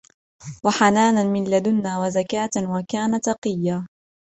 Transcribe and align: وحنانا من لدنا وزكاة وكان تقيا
وحنانا 0.65 1.23
من 1.23 1.43
لدنا 1.49 1.99
وزكاة 1.99 2.49
وكان 2.75 3.21
تقيا 3.21 3.87